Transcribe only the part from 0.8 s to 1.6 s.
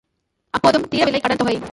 தீரவில்லை கடன் தொகை.